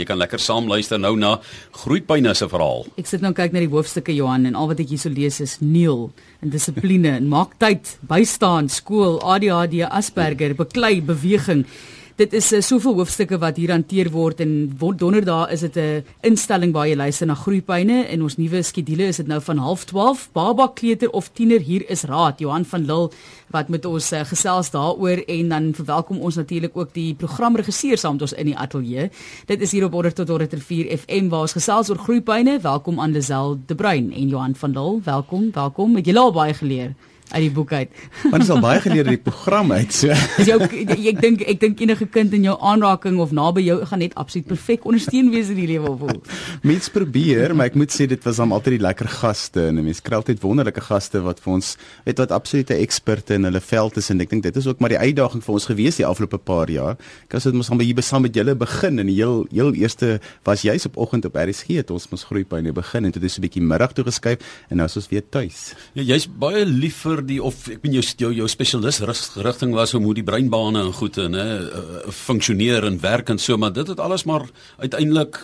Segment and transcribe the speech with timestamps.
[0.00, 1.34] Jy kan lekker saam luister nou na
[1.82, 2.86] Groeipyne se verhaal.
[3.00, 5.58] Ek sit nou kyk na die hoofstukke Johan en al wat ek hierso lees is
[5.60, 6.08] Neil
[6.40, 11.66] en dissipline en maak tyd, bystaan, skool, ADHD, Asperger, beklei, beweging
[12.20, 16.72] dit is uh, soveel hoofstukke wat hier hanteer word en donderdag is dit 'n instelling
[16.72, 20.66] waar jy luister na groeipyne en ons nuwe skedule is dit nou van 12:30 baba
[20.74, 23.10] kleuter of tiener hier is raad Johan van Lille
[23.50, 28.12] wat met ons uh, gesels daaroor en dan verwelkom ons natuurlik ook die programregisseur saam
[28.12, 29.10] met ons in die ateljee
[29.46, 33.12] dit is hier op 100 tot 104 FM waar ons gesels oor groeipyne welkom aan
[33.12, 35.00] Lisel de Bruin en Johan van Lille.
[35.04, 35.96] Welkom welkom.
[35.96, 36.94] Het julle al baie geleer
[37.30, 37.90] uit die boek uit.
[38.30, 39.92] Want is al baie geleer uit die program uit.
[39.94, 40.14] So.
[40.36, 44.02] Dis jou ek dink ek dink enige kind in jou aanraking of naby jou gaan
[44.02, 46.16] net absoluut perfek ondersteun wees in die lewe of hoe.
[46.66, 50.04] Mens probeer, maar ek moet sê dit was hom altyd die lekker gaste en mense
[50.04, 51.74] kry altyd wonderlike gaste wat vir ons
[52.06, 54.94] weet wat absolute eksperte in hulle veld is en ek dink dit is ook maar
[54.94, 56.98] die uitdaging vir ons gewees die afgelope paar jaar.
[57.28, 60.18] Ek as dit mos by hier saam met julle begin en die heel heel eerste
[60.46, 63.38] was juis op oggend op RSG het ons mos groeipyne begin en toe het ons
[63.38, 64.38] 'n bietjie middag toe geskuif
[64.70, 65.74] en nou is ons weer tuis.
[65.94, 69.00] Ja, jy's baie lief vir die of ek weet jou jou, jou spesialis
[69.36, 73.38] rigting was om hoe die breinbane en goed en hè uh, funksioneer en werk en
[73.38, 75.40] so maar dit het alles maar uiteindelik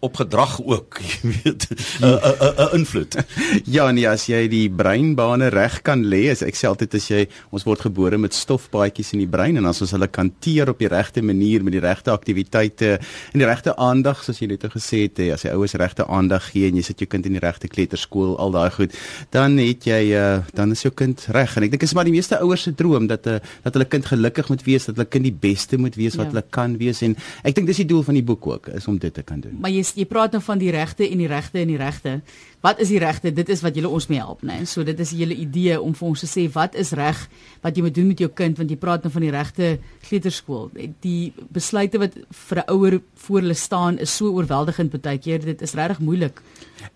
[0.00, 1.66] op gedrag ook, jy weet,
[2.00, 3.16] 'n 'n 'n invloed.
[3.76, 7.26] Ja, nee, as jy die breinbane reg kan lê, as ek sê altyd as jy
[7.50, 10.78] ons word gebore met stofpaadjies in die brein en as ons hulle kan teer op
[10.78, 12.98] die regte manier met die regte aktiwiteite
[13.32, 16.68] en die regte aandag, soos jy net gesê het, as jy ouers regte aandag gee
[16.68, 18.96] en jy sit jou kind in die regte kleuterskool, al daai goed,
[19.30, 21.56] dan het jy uh, dan is jou kind reg.
[21.56, 23.84] En ek dink is maar die meeste ouers se droom dat 'n uh, dat hulle
[23.84, 26.32] kind gelukkig moet wees, dat hulle kind die beste moet wees wat ja.
[26.32, 28.98] hulle kan wees en ek dink dis die doel van die boek ook, is om
[28.98, 29.58] dit te kan doen.
[29.60, 32.20] Maar jy jy praat nou van die regte en die regte en die regte.
[32.60, 33.32] Wat is die regte?
[33.32, 34.58] Dit is wat julle ons mee help, né?
[34.68, 37.22] So dit is julle idee om vir ons te sê wat is reg
[37.64, 39.70] wat jy moet doen met jou kind want jy praat nou van die regte
[40.08, 40.70] kleuterskool.
[41.04, 42.18] Die besluite wat
[42.48, 45.40] vir 'n ouer voor hulle staan is so oorweldigend baie keer.
[45.40, 46.42] Dit is regtig moeilik.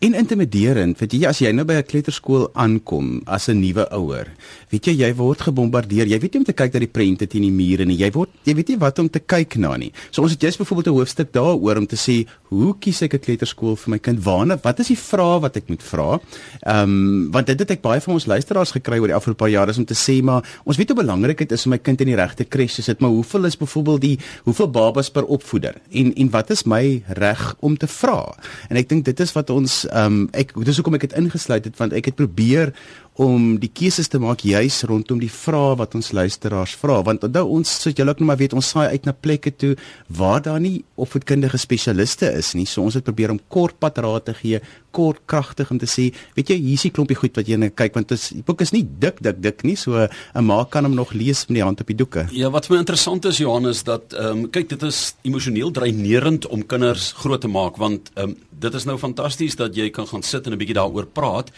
[0.05, 4.29] En intimiderend, weet jy as jy nou by 'n kleuterskool aankom as 'n nuwe ouer,
[4.71, 6.07] weet jy jy word gebombardeer.
[6.07, 7.97] Jy weet nie om te kyk na die prente teen die mure nie.
[7.97, 9.93] Jy word jy weet nie wat om te kyk na nie.
[10.11, 13.19] So ons het jy's byvoorbeeld 'n hoofstuk daaroor om te sê, hoe kies ek 'n
[13.19, 14.19] kleuterskool vir my kind?
[14.25, 16.21] Waarna wat is die vrae wat ek moet vra?
[16.67, 19.51] Ehm um, want dit het ek baie van ons luisteraars gekry oor die afgelope paar
[19.51, 22.01] jare is om te sê maar ons weet hoe belangrik dit is om my kind
[22.01, 25.75] in die regte kres te sit, maar hoeveel is byvoorbeeld die hoeveel babas per opvoeder?
[25.91, 28.35] En en wat is my reg om te vra?
[28.69, 31.65] En ek dink dit is wat ons ehm um, ek dis hoekom ek dit ingesluit
[31.69, 32.73] het want ek het probeer
[33.15, 36.99] om die keuses te maak juis rondom die vrae wat ons luisteraars vra.
[37.07, 39.75] Want onthou ons soos julle ook nou maar weet ons saai uit na plekke toe
[40.09, 42.67] waar daar nie opvoedkundige spesialiste is nie.
[42.67, 44.61] So ons het probeer om kort pad raad te gee
[44.95, 47.75] kort kragtig om te sê weet jy hier is die klompie goed wat jy net
[47.79, 49.77] kyk want dit die boek is nie dik dik dik nie.
[49.77, 52.27] So 'n ma kan hom nog lees met die hand op die doeke.
[52.33, 56.67] Ja wat my interessant is Johannes dat ehm um, kyk dit is emosioneel dreinerend om
[56.67, 60.23] kinders groot te maak want ehm um, dit is nou fantasties dat jy kan gaan
[60.23, 61.51] sit en 'n bietjie daaroor praat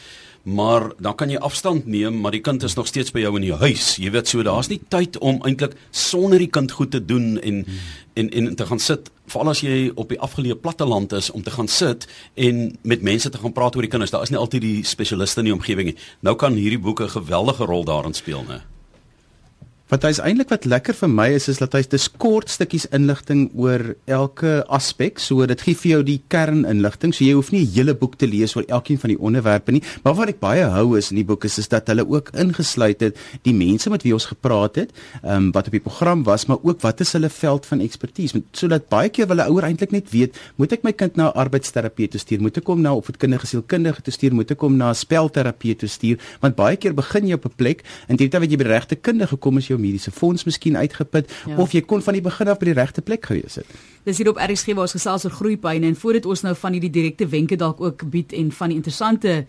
[0.46, 3.48] maar dan kan jy afstand neem maar die kind is nog steeds by jou in
[3.48, 3.96] die huis.
[3.98, 7.64] Jy weet so daar's nie tyd om eintlik sonder die kind goed te doen en
[7.66, 7.80] hmm.
[8.14, 9.10] en en te gaan sit.
[9.26, 13.30] Veral as jy op die afgeleë platteland is om te gaan sit en met mense
[13.30, 14.14] te gaan praat oor die kinders.
[14.14, 15.98] Daar is nie altyd die spesialiste in die omgewing nie.
[16.22, 18.62] Nou kan hierdie boeke 'n geweldige rol daarin speel nê
[19.86, 23.44] Wat hy's eintlik wat lekker vir my is is dat hy dis kort stukkies inligting
[23.54, 25.20] oor elke aspek.
[25.22, 27.12] So dit gee vir jou die kerninligting.
[27.14, 29.82] So jy hoef nie 'n hele boek te lees oor elkeen van die onderwerpe nie.
[30.02, 33.00] Maar wat ek baie hou is in die boek is is dat hulle ook ingesluit
[33.00, 34.90] het die mense met wie ons gepraat het,
[35.22, 38.42] ehm um, wat op die program was, maar ook wat is hulle veld van ekspertise.
[38.52, 41.38] Sodat baie keer wil 'n ouer eintlik net weet, moet ek my kind na 'n
[41.38, 42.40] arbeidsterapeut toe stuur?
[42.40, 44.34] Moet ek hom na 'n opvoedkundige sielkundige toe stuur?
[44.34, 46.18] Moet ek hom na 'n spelterapeut toe stuur?
[46.40, 48.96] Want baie keer begin jy op 'n plek en dit wat jy by die regte
[48.96, 51.56] kundige kom is jou mediese fonds miskien uitgeput ja.
[51.56, 53.78] of jy kon van die begin af by die regte plek gewees het.
[54.06, 56.92] Dis hier op RSG waar ons gesels oor groeipyne en voordat ons nou van hierdie
[56.92, 59.44] direkte wenke dalk ook bied en van die interessante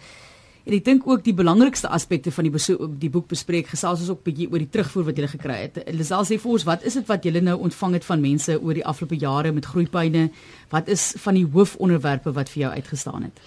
[0.68, 4.26] en ek dink ook die belangrikste aspekte van die die boek bespreek gesels ons ook
[4.26, 5.80] bietjie oor die terugvoer wat jy gekry het.
[5.96, 8.76] Lisel sê vir ons, wat is dit wat jy nou ontvang het van mense oor
[8.76, 10.28] die afgelope jare met groeipyne?
[10.74, 13.40] Wat is van die hoofonderwerpe wat vir jou uitgestaan het?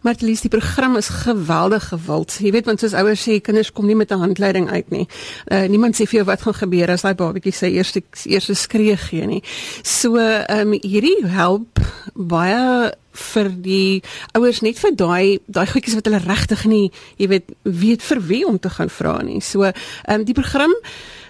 [0.00, 2.38] Maar lees die program is geweldig gewild.
[2.40, 5.06] Jy weet want soos ouers sê kinders kom nie met 'n handleiding uit nie.
[5.52, 8.96] Uh niemand sê vir jou wat gaan gebeur as daai babatjie sy eerste eerste skree
[8.96, 9.42] gee nie.
[9.82, 11.78] So ehm um, hierdie help
[12.14, 14.02] baie vir die
[14.36, 16.90] ouers net vir daai daai goedjies wat hulle regtig nie,
[17.20, 19.40] jy weet, weet vir wie om te gaan vra nie.
[19.40, 20.74] So, ehm um, die program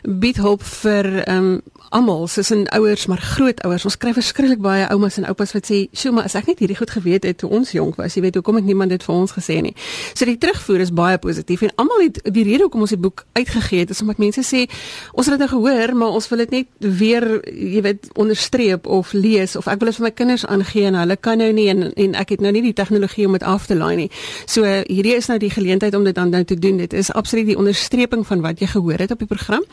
[0.07, 1.63] bied hulp vir ehm um,
[1.95, 3.85] almal, soos in ouers, maar grootouers.
[3.87, 6.77] Ons kry verskriklik baie oumas en oupas wat sê, "Sjoe, maar as ek net hierdie
[6.77, 9.33] goed geweet het toe ons jonk was, jy weet, hoekom het niemand dit vir ons
[9.33, 9.75] gesê nie?"
[10.15, 13.25] So die terugvoer is baie positief en almal het die rede hoekom ons die boek
[13.33, 14.69] uitgegee het, is omdat mense sê,
[15.13, 19.13] "Ons het dit nou gehoor, maar ons wil dit net weer, jy weet, onderstreep of
[19.13, 21.93] lees of ek wil dit vir my kinders aangee en hulle kan nou nie en
[21.93, 24.11] en ek het nou nie die tegnologie om dit af te laai nie."
[24.47, 26.77] So hierdie is nou die geleentheid om dit dan nou te doen.
[26.77, 29.65] Dit is absoluut die onderstreping van wat jy gehoor het op die program.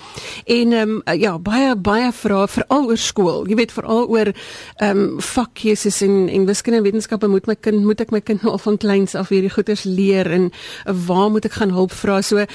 [0.45, 3.47] En ehm um, ja, baie baie vrae veral oor skool.
[3.47, 4.33] Jy weet veral oor
[4.77, 8.43] ehm um, vakkeuses en en wiskunde en wetenskappe moet my kind moet ek my kind
[8.43, 10.51] nou al van kleins af hierdie goeters leer en
[11.07, 12.21] waar moet ek gaan hulp vra?
[12.21, 12.47] So uh,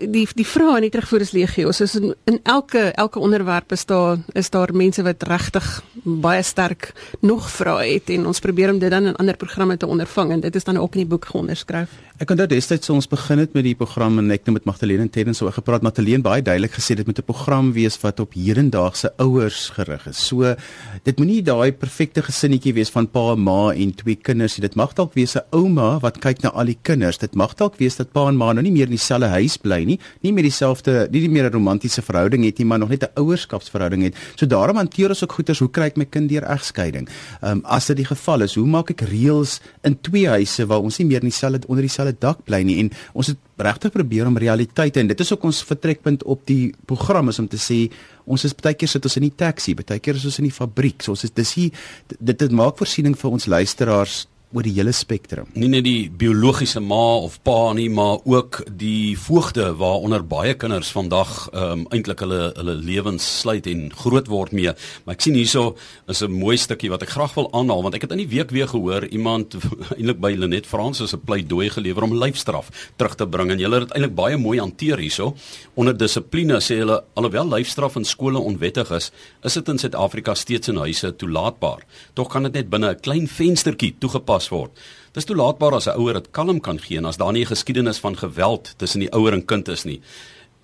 [0.00, 1.72] die die vrae in die terugvoer is legio.
[1.72, 6.92] So in, in elke elke onderwerp is daar is daar mense wat regtig baie sterk
[7.20, 10.40] nog vrae het en ons probeer om dit dan in ander programme te ondervang en
[10.40, 11.90] dit is dan ook in die boek geonderskryf.
[12.16, 15.10] Ek onthou destyds ons begin het met die program en ek het met Magdalene en
[15.12, 15.82] Tedens oor gepraat.
[15.84, 20.16] Magdalene baie duidelik gesê dit moet 'n program wees wat op hedendaagse ouers gerig is.
[20.16, 20.56] So
[21.04, 24.62] dit moenie daai perfekte gesinnetjie wees van pa, ma en twee kinders nie.
[24.62, 27.18] Dit mag dalk wees 'n ouma wat kyk na al die kinders.
[27.18, 29.84] Dit mag dalk wees dat pa en ma nou nie meer in dieselfde huis bly
[29.84, 33.02] nie, nie meer dieselfde nie, nie meer 'n romantiese verhouding het nie, maar nog net
[33.02, 34.14] 'n ouerskapsverhouding het.
[34.36, 37.08] So daarom hanteer ons ook goeters, hoe kry ek my kind deur egskeiding?
[37.42, 40.80] Ehm um, as dit die geval is, hoe maak ek reëls in twee huise waar
[40.80, 44.28] ons nie meer in dieselfde onder dieselfde dak bly nie en ons het regtig probeer
[44.28, 47.86] om realiteite en dit is ook ons vertrekpunt op die program is om te sê
[48.26, 50.54] ons is baie keer sit ons in die taxi, baie keer is ons in die
[50.54, 51.02] fabriek.
[51.02, 51.86] So ons is dis hier
[52.18, 55.48] dit dit maak voorsiening vir ons luisteraars oor die hele spektrum.
[55.58, 60.92] Nie net die biologiese ma of pa nie, maar ook die voogte waaronder baie kinders
[60.94, 64.72] vandag ehm um, eintlik hulle hulle lewens sluit en groot word mee.
[65.04, 65.76] Maar ek sien hierso
[66.08, 68.50] is 'n mooi stukkie wat ek graag wil aanhaal want ek het in die week
[68.50, 69.56] weer gehoor iemand
[69.98, 73.88] eintlik by Lenet Fransis 'n pleidooi gelewer om lyfstraf terug te bring en hulle het
[73.88, 75.34] dit eintlik baie mooi hanteer hierso.
[75.74, 79.10] Onder dissipline sê hulle alhoewel lyfstraf in skole onwettig is,
[79.42, 81.82] is dit in Suid-Afrika steeds in huise toelaatbaar.
[82.14, 84.72] Tog kan dit net binne 'n klein venstertjie toegepas toegepas word.
[85.14, 87.98] Dis toelaatbaar as 'n ouer dit kalm kan gee en as daar nie 'n geskiedenis
[87.98, 90.00] van geweld tussen die ouer en kind is nie.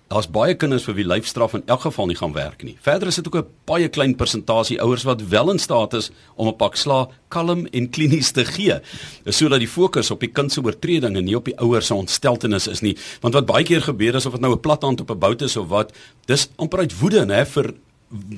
[0.09, 2.77] Daar's baie kinders vir wie lyfstraf in elk geval nie gaan werk nie.
[2.81, 6.47] Verder is dit ook 'n baie klein persentasie ouers wat wel in staat is om
[6.47, 8.79] 'n pak sla kalm en klinies te gee.
[9.23, 12.67] Dis sodat die fokus op die kind se oortredinge nie op die ouer se ontsteltenis
[12.67, 12.97] is nie.
[13.21, 15.57] Want wat baie keer gebeur is of dit nou 'n plathand op 'n bout is
[15.57, 15.93] of wat,
[16.25, 17.73] dis amper uit woede, hè, vir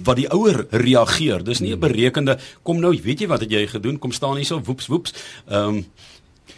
[0.03, 1.43] wat die ouer reageer.
[1.43, 3.99] Dis nie 'n berekende kom nou, weet jy wat het jy gedoen?
[3.99, 5.13] Kom staan hier so woeps woeps.
[5.47, 5.85] Ehm um,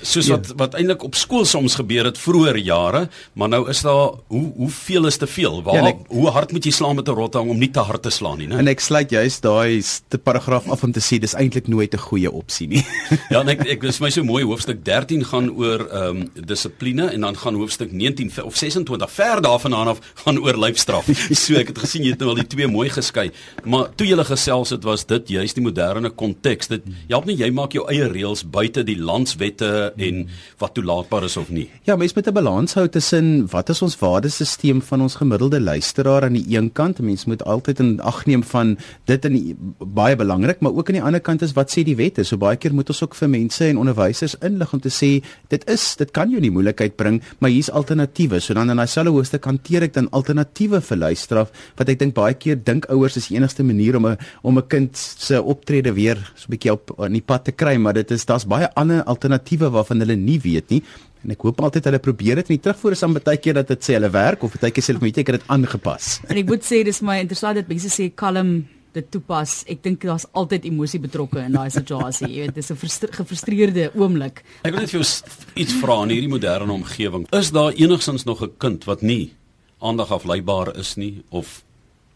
[0.01, 0.55] soos wat ja.
[0.59, 5.07] wat eintlik op skool soms gebeur het vroeër jare, maar nou is daar hoe hoeveel
[5.09, 5.61] is te veel?
[5.63, 8.03] Waar ja, ek, hoe hard moet jy slaan met 'n rottang om nie te hard
[8.03, 8.57] te slaan nie, né?
[8.57, 11.97] En ek sluit juist daai te paragraaf af om te sê dis eintlik nooit 'n
[11.97, 12.85] goeie opsie nie.
[13.33, 17.09] ja, en ek ek dis my so mooi hoofstuk 13 gaan oor ehm um, dissipline
[17.11, 21.05] en dan gaan hoofstuk 19 of 26 ver daarvan af gaan oor lyfstraf.
[21.45, 23.31] so ek het gesien jy het nou al die twee mooi geskei,
[23.63, 26.67] maar toe jy gesels het was dit juist die moderne konteks.
[26.67, 31.37] Dit help nie jy maak jou eie reëls buite die landswette en wat toelaatbaar is
[31.37, 31.69] of nie.
[31.83, 36.23] Ja, mens moet 'n balans hou tussen wat is ons waardesisteem van ons gemiddelde luisteraar
[36.23, 40.15] aan die een kant, mens moet altyd in ag neem van dit in die, baie
[40.15, 42.23] belangrik, maar ook aan die ander kant is wat sê die wette.
[42.23, 45.69] So baie keer moet ons ook vir mense en onderwysers inlig om te sê dit
[45.69, 48.39] is dit kan jou nie moeilikheid bring, maar hier's alternatiewe.
[48.39, 52.15] So dan in daai selfe hoofstuk hanteer ek dan alternatiewe vir luisteraf wat ek dink
[52.17, 55.93] baie keer dink ouers is die enigste manier om 'n om 'n kind se optrede
[55.93, 58.67] weer so 'n bietjie op in die pad te kry, maar dit is daar's baie
[58.75, 60.81] ander alternatiewe waarvan hulle nie weet nie.
[61.23, 63.83] En ek hoop altyd hulle probeer dit nie terugvoer is aan baie keer dat dit
[63.83, 66.17] sê hulle werk of baie keer sê hulle moet ek dit aangepas.
[66.29, 68.59] En ek moet sê dis my interessant dat mense sê kalm
[68.97, 69.61] dit toepas.
[69.69, 72.29] Ek dink daar's altyd emosie betrokke in daai situasie.
[72.31, 72.77] Jy weet, dis 'n
[73.19, 74.43] gefrustreerde oomblik.
[74.63, 75.07] Ek wil net vir jou
[75.55, 77.27] iets vra in hierdie moderne omgewing.
[77.31, 79.33] Is daar enigsins nog 'n kind wat nie
[79.79, 81.63] aandag afleibaar is nie of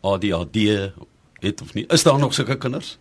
[0.01, 0.91] ADHD
[1.41, 1.85] het of nie?
[1.89, 2.97] Is daar nog sulke kinders?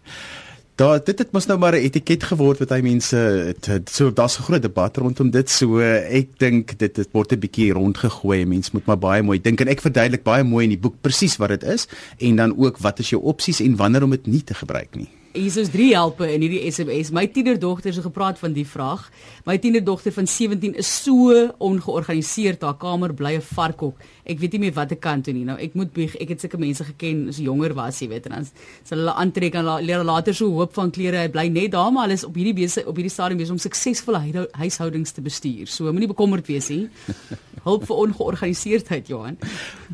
[0.76, 4.12] Daar dit het mos nou maar 'n etiket geword wat hy mense het, het so
[4.12, 8.46] daar's 'n groot debat rondom dit so ek dink dit het word 'n bietjie rondgegooi
[8.46, 11.36] mense moet maar baie mooi dink en ek verduidelik baie mooi in die boek presies
[11.36, 14.44] wat dit is en dan ook wat is jou opsies en wanneer om dit nie
[14.44, 17.12] te gebruik nie Hier is drie helpe in hierdie SMS.
[17.14, 19.04] My tienerdogter het gepraat van die vraag.
[19.46, 21.30] My tienerdogter van 17 is so
[21.62, 22.64] ongeorganiseerd.
[22.66, 23.94] Haar kamer bly 'n varkhok.
[24.26, 25.44] Ek weet nie meer wat ek kan doen nie.
[25.44, 26.16] Nou ek moet bieg.
[26.16, 28.46] Ek het sulke mense geken as jonger was, jy weet, en dan
[28.82, 31.16] sal hulle aantrek en leer later so hoop van klere.
[31.16, 33.58] Hy bly net daar, maar hulle is op hierdie besig op hierdie stadium besig om
[33.58, 35.68] suksesvolle huishoudings te bestuur.
[35.68, 36.88] So moenie bekommerd wees nie.
[37.64, 39.36] hulp vir ongeorganiseerdheid Johan.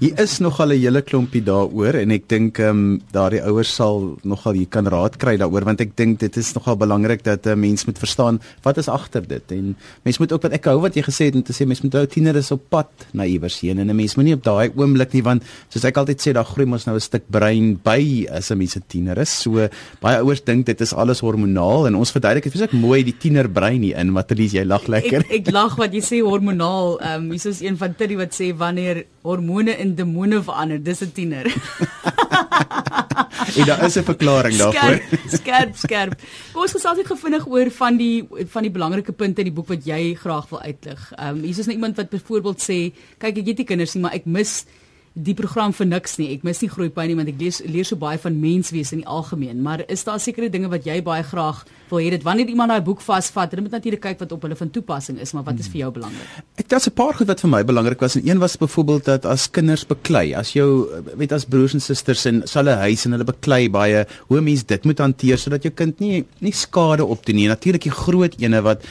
[0.01, 4.19] Hier is nogal 'n hele klompie daaroor en ek dink ehm um, daardie ouers sal
[4.23, 7.49] nogal hier kan raad kry daaroor want ek dink dit is nogal belangrik dat 'n
[7.51, 9.43] uh, mens moet verstaan wat is agter dit.
[9.51, 11.83] En mens moet ook wat ek hou wat jy gesê het om te sê mens
[11.83, 14.71] moet ou tiener is op pad na iewers heen en 'n mens moenie op daai
[14.77, 18.29] oomblik nie want soos ek altyd sê daar groei mos nou 'n stuk brein by
[18.31, 19.43] as 'n mens 'n tiener is.
[19.43, 19.69] So
[20.01, 23.83] baie ouers dink dit is alles hormonaal en ons verduidelik dit is mooi die tienerbrein
[23.83, 25.25] hier in Matelies jy lag lekker.
[25.31, 28.35] ek, ek lag wat jy sê hormonaal ehm um, hier is een van Tiddy wat
[28.35, 31.47] sê wanneer hormone in demone verander dis 'n tiener
[33.57, 36.15] en daar is 'n verklaring daarvoor skerp skerp, skerp.
[36.53, 39.69] Kom ons gesels net gevinnig oor van die van die belangrike punte in die boek
[39.69, 43.39] wat jy graag wil uitlig ehm um, hier is nou iemand wat byvoorbeeld sê kyk
[43.39, 44.65] ek het nie kinders nie maar ek mis
[45.17, 46.29] die program vir niks nie.
[46.35, 49.09] Ek mis nie groeipyn nie want ek lees leer so baie van menswees in die
[49.09, 52.75] algemeen, maar is daar sekere dinge wat jy baie graag wil hê dit wanneer iemand
[52.75, 55.63] daai boek vasvat, hulle moet natuurlik kyk wat op hulle van toepassing is, maar wat
[55.63, 56.43] is vir jou belangrik?
[56.61, 59.25] Ek dink 'n paar goed wat vir my belangrik was en een was byvoorbeeld dat
[59.25, 63.13] as kinders beklei, as jou weet as broers en susters in sal 'n huis en
[63.13, 67.37] hulle beklei baie, hoe mens dit moet hanteer sodat jou kind nie nie skade opdoen
[67.37, 67.49] nie.
[67.49, 68.85] Natuurlik die groot ene wat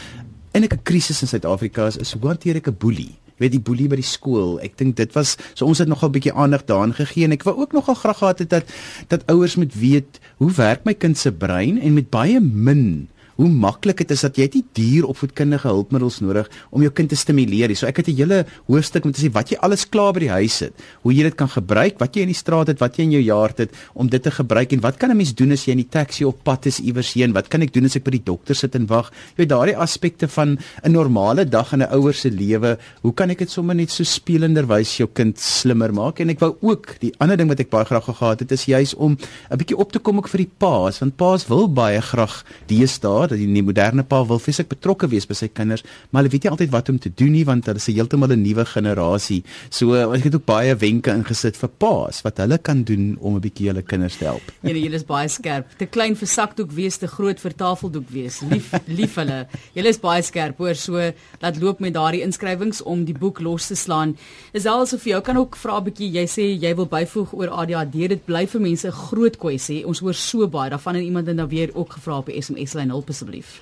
[0.54, 3.16] eintlik 'n krisis in Suid-Afrika is, is hoe hanteer ek 'n boelie?
[3.38, 4.60] Weet die boelie by die skool.
[4.64, 7.44] Ek dink dit was so ons het nogal 'n bietjie aandag daaraan gegee en ek
[7.44, 8.66] wou ook nogal graag gehad het dat
[9.08, 13.50] dat ouers moet weet hoe werk my kind se brein en met baie min hoe
[13.50, 17.72] maklik dit is dat jy nie duur opvoedkundige hulpmiddels nodig om jou kind te stimuleer
[17.72, 17.76] nie.
[17.76, 20.30] So ek het 'n hele hoofstuk om te sê wat jy alles klaar by die
[20.30, 20.74] huis het,
[21.04, 23.24] hoe jy dit kan gebruik, wat jy in die straat het, wat jy in jou
[23.24, 25.84] yard het om dit te gebruik en wat kan 'n mens doen as jy in
[25.84, 27.34] die taxi op pad is iewers heen?
[27.34, 29.12] Wat kan ek doen as ek by die dokter sit en wag?
[29.36, 33.30] Jy weet daardie aspekte van 'n normale dag in 'n ouer se lewe, hoe kan
[33.30, 36.20] ek dit sommer net so spelenderwys jou kind slimmer maak?
[36.20, 38.94] En ek wou ook die ander ding wat ek baie graag gehad het is juis
[38.94, 39.18] om
[39.52, 43.25] 'n bietjie op te kom ook vir die paas, want paas wil baie graag deesdae
[43.28, 46.44] dat die, die moderne pa wil fisiek betrokke wees by sy kinders, maar hulle weet
[46.44, 49.44] nie altyd wat om te doen nie want hulle is heeltemal 'n nuwe generasie.
[49.70, 53.42] So ek het ook baie wenke ingesit vir pa's wat hulle kan doen om 'n
[53.42, 54.42] bietjie hulle kinders te help.
[54.68, 55.78] Julle julle is baie skerp.
[55.78, 58.42] Te klein vir sakdoek wees, te groot vir tafeldoek wees.
[58.42, 59.48] Lief lief hulle.
[59.74, 60.76] Julle is baie skerp hoor.
[60.76, 64.16] So laat loop met daardie inskrywings om die boek los te slaan.
[64.54, 66.12] Is al asof jou kan ook vra 'n bietjie.
[66.12, 68.08] Jy sê jy wil byvoeg oor ADHD.
[68.10, 69.86] Dit bly vir mense 'n groot kwessie.
[69.86, 72.74] Ons hoor so baie daarvan en iemand het nou weer ook gevra op die SMS
[72.74, 73.60] lyn hulp asseblief.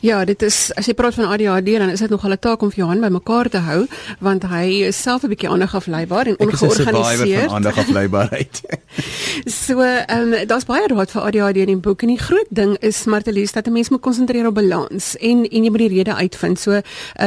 [0.00, 2.70] Ja, dit is as jy praat van ADHD dan is dit nog 'n taak om
[2.70, 3.86] vir Johan bymekaar te hou
[4.18, 7.28] want hy is self 'n bietjie aandag afleibaar en ongeorganiseerd.
[7.30, 8.62] Ek is 'n aandag afleibaarheid.
[9.64, 12.76] so, ehm um, daar's baie raad vir ADHD in die boek en die groot ding
[12.80, 16.14] is Martelies dat 'n mens moet konsentreer op balans en en jy moet die rede
[16.14, 16.58] uitvind.
[16.58, 16.82] So, ehm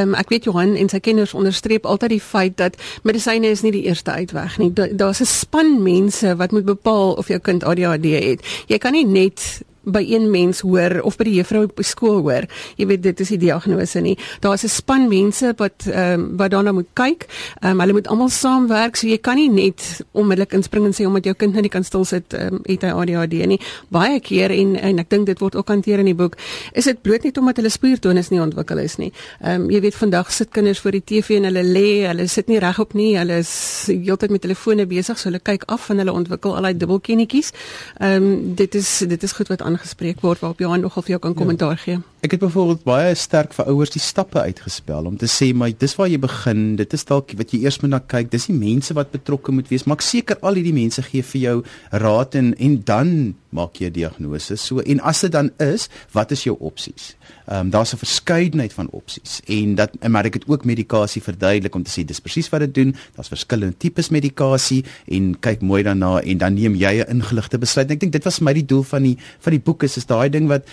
[0.08, 3.72] um, ek weet Johan en sy kenners onderstreep altyd die feit dat medisyne is nie
[3.72, 4.72] die eerste uitweg nie.
[4.72, 8.40] Daar's 'n span mense wat moet bepaal of jou kind ADHD het.
[8.66, 12.46] Jy kan nie net by een mens hoor of by die juffrou op skool hoor.
[12.76, 14.16] Jy weet dit is die diagnose nie.
[14.40, 17.26] Daar's 'n span mense wat ehm um, wat daarna moet kyk.
[17.60, 18.96] Ehm um, hulle moet almal saamwerk.
[18.96, 22.04] So jy kan nie net onmiddellik inspring en sê omdat jou kind net kan stil
[22.04, 23.60] sit ehm um, het hy ADHD nie.
[23.88, 26.36] Baie keer en en ek dink dit word ook hanteer in die boek.
[26.72, 29.12] Is dit bloot net omdat hulle spiertonus nie ontwikkel is nie.
[29.40, 32.48] Ehm um, jy weet vandag sit kinders voor die TV en hulle lê, hulle sit
[32.48, 33.16] nie regop nie.
[33.18, 36.76] Hulle is heeltyd met telefone besig, so hulle kyk af en hulle ontwikkel al daai
[36.76, 37.52] dubbelkennetjies.
[38.00, 41.20] Ehm um, dit is dit is goed wat aangespreek word waarop Johan nogal vir jou
[41.26, 41.38] kan ja.
[41.38, 41.98] kommentaar gee.
[42.24, 45.96] Ek het byvoorbeeld baie sterk vir ouers die stappe uitgespel om te sê maar dis
[45.98, 48.30] waar jy begin, dit is dalk wat jy eers moet na kyk.
[48.32, 49.86] Dis die mense wat betrokke moet wees.
[49.90, 51.56] Maak seker al hierdie mense gee vir jou
[52.04, 53.10] raad en en dan
[53.54, 54.56] maak jy 'n diagnose.
[54.56, 57.14] So en as dit dan is, wat is jou opsies?
[57.44, 61.74] Ehm um, daar's 'n verskeidenheid van opsies en dat maar ek het ook medikasie verduidelik
[61.74, 62.96] om te sê dis presies wat dit doen.
[63.14, 67.88] Daar's verskillende tipes medikasie en kyk mooi daarna en dan neem jy 'n ingeligte besluit.
[67.88, 69.96] En ek dink dit was vir my die doel van die van die boek is
[69.96, 70.64] is daai ding wat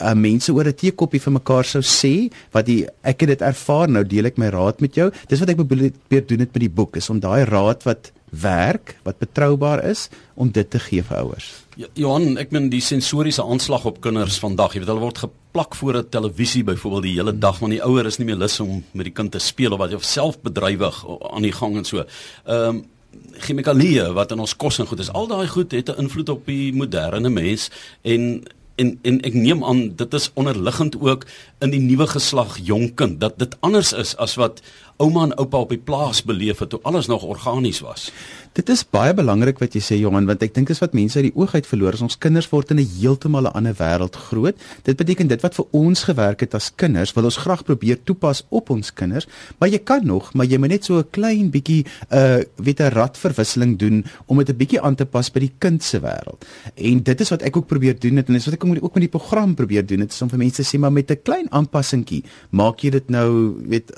[0.00, 3.88] uh, mense oor 'n teekoppie vir mekaar sou sê wat die ek het dit ervaar
[3.88, 5.10] nou deel ek my raad met jou.
[5.28, 9.18] Dis wat ek probeer doen met die boek is om daai raad wat werk wat
[9.18, 11.50] betroubaar is om dit te gee vir ouers.
[11.76, 15.74] Ja, Johan, ek meen die sensoriese aanslag op kinders vandag, jy weet hulle word geplak
[15.74, 18.84] voor 'n televisie byvoorbeeld die hele dag want die ouer is nie meer lus om
[18.92, 22.04] met die kind te speel of wat of selfbedrywig aan die gang en so.
[22.46, 22.84] Ehm um,
[23.40, 25.10] chemikalieë wat in ons kos en goed is.
[25.10, 27.70] Al daai goed het 'n invloed op die moderne mens
[28.02, 28.42] en
[28.80, 31.26] en en ek neem aan dit is onderliggend ook
[31.58, 34.62] in die nuwe geslag jong kind dat dit anders is as wat
[35.00, 38.10] ouma en oupa op die plaas beleef het toe alles nog organies was.
[38.52, 41.28] Dit is baie belangrik wat jy sê Johan want ek dink dis wat mense uit
[41.28, 44.56] die oog uit verloor as ons kinders word in 'n heeltemal 'n ander wêreld groot.
[44.82, 48.42] Dit beteken dit wat vir ons gewerk het as kinders wil ons graag probeer toepas
[48.50, 49.26] op ons kinders,
[49.58, 52.80] maar jy kan nog, maar jy moet net so 'n klein bietjie 'n uh, weet
[52.80, 56.44] 'n radverwisseling doen om dit 'n bietjie aan te pas by die kind se wêreld.
[56.74, 59.10] En dit is wat ek ook probeer doen het, en dis wat ek ook met
[59.10, 60.00] die program probeer doen.
[60.00, 63.56] Dit is om vir mense sê maar met 'n klein aanpassingkie maak jy dit nou
[63.68, 63.92] weet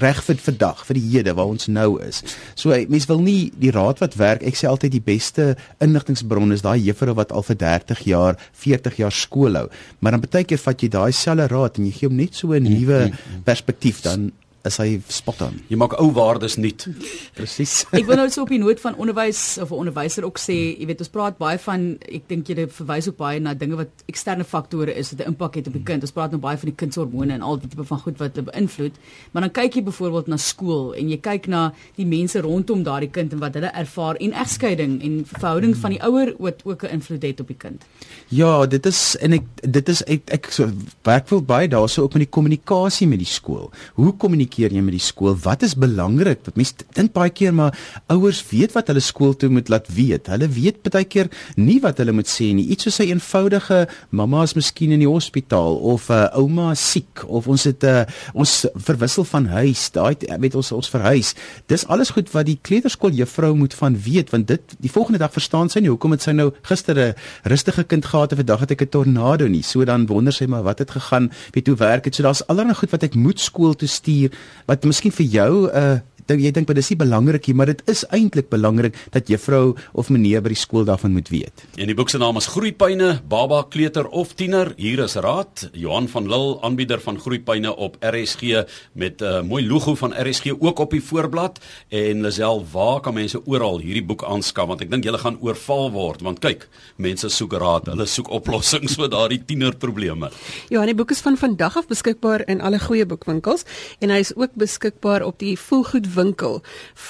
[0.00, 2.22] reg vir vir vandag, vir die hede waar ons nou is.
[2.54, 4.44] So mense wil nie die raad wat werk.
[4.46, 9.00] Ek sê altyd die beste inligtingbron is daai juffrou wat al vir 30 jaar, 40
[9.02, 9.68] jaar skool hou.
[10.00, 12.52] Maar dan baie keer vat jy daai selfe raad en jy gee hom net so
[12.52, 13.10] 'n nuwe
[13.44, 14.32] perspektief dan
[14.66, 15.56] is hy spot on.
[15.70, 16.86] Jy maak ou waardes nuut.
[17.38, 17.84] Presies.
[17.92, 20.86] Ek wil nou so op die noot van onderwys of 'n onderwyser ook sê, jy
[20.86, 24.44] weet ons praat baie van ek dink jy verwys ook baie na dinge wat eksterne
[24.44, 26.02] faktore is wat 'n impak het op die kind.
[26.02, 28.18] Ons praat nou baie van die kind se hormone en al die tipe van goed
[28.18, 28.94] wat hulle beïnvloed.
[29.32, 33.10] Maar dan kyk jy byvoorbeeld na skool en jy kyk na die mense rondom daardie
[33.10, 36.90] kind en wat hulle ervaar en egskeiding en verhouding van die ouer wat ook 'n
[36.98, 37.84] invloed het op die kind.
[38.28, 40.70] Ja, dit is en ek dit is ek ek so
[41.02, 43.70] werk wil baie daarso ook met die kommunikasie met die skool.
[43.94, 45.36] Hoe kommunikeer kommunikeer jy met die skool?
[45.36, 46.40] Wat is belangrik?
[46.46, 47.76] Want mense dink baie keer maar
[48.12, 50.28] ouers weet wat hulle skool toe moet laat weet.
[50.32, 52.66] Hulle weet baie keer nie wat hulle moet sê nie.
[52.72, 57.24] Iets soos 'n eenvoudige mamma is miskien in die hospitaal of 'n uh, ouma siek
[57.26, 59.90] of ons het 'n uh, ons verwissel van huis.
[59.90, 61.34] Daai weet ons ons verhuis.
[61.66, 65.32] Dis alles goed wat die kleuterskool juffrou moet van weet want dit die volgende dag
[65.32, 68.70] verstaan sy nie hoekom het sy nou gister 'n rustige kind gehad en vandag het
[68.70, 69.62] ek 'n tornado nie.
[69.62, 72.14] So dan wonder sy maar wat het gegaan, weet hoe werk dit.
[72.14, 74.30] So daar's allerlei goed wat ek moet skool toe stuur
[74.66, 77.82] wat miskien vir jou 'n uh, dink jy dink dis nie belangrik nie, maar dit
[77.90, 81.64] is eintlik belangrik dat juffrou of meneer by die skool daarvan moet weet.
[81.76, 84.72] En die boek se naam is Groeipyne, Baba, Kleuter of Tiener.
[84.76, 85.68] Hier is raad.
[85.72, 90.54] Johan van Lille, aanbieder van Groeipyne op RSG met 'n uh, mooi logo van RSG
[90.58, 94.90] ook op die voorblad en Lisel, waar kan mense oral hierdie boek aanskaf want ek
[94.90, 99.42] dink julle gaan oorval word want kyk, mense soek raad, hulle soek oplossings vir daardie
[99.46, 100.30] tienerprobleme.
[100.68, 103.64] Ja, die boek is van vandag af beskikbaar in alle goeie boekwinkels
[104.00, 106.62] en hy is ook beskikbaar op die Voelgoed winkel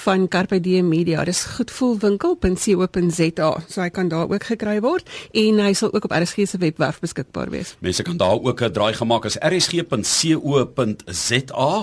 [0.03, 1.23] van Carpe Diem Media.
[1.25, 3.49] Dis goedvoelwinkel.co.za.
[3.67, 6.99] So hy kan daar ook gekry word en hy sal ook op RSG se webwerf
[7.03, 7.69] beskikbaar wees.
[7.79, 9.87] Mense kan daar ook 'n draai gemaak as rsg.co.za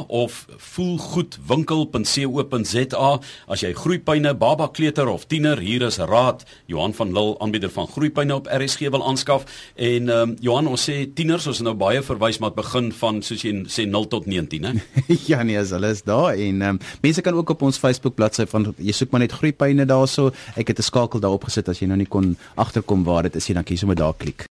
[0.09, 6.45] of voelgoedwinkel.co.za as jy groeipyne, baba kleuter of tiener, hier is raad.
[6.67, 10.91] Johan van Lille, aanbieder van groeipyne op RSG wil aanskaf en ehm um, Johan ons
[10.91, 14.65] sê tieners ons nou baie verwys maar begin van soos jy sê 0 tot 19
[14.65, 14.73] hè.
[15.31, 18.15] ja nee, as hulle is daar en ehm um, Mense kan ook op ons Facebook
[18.15, 20.33] bladsy van jy soek maar net groeipyne daarso.
[20.57, 23.49] Ek het 'n skakel daarop gesit as jy nou nie kon agterkom waar dit is
[23.49, 24.43] nie, dan kies jy sommer daar klik.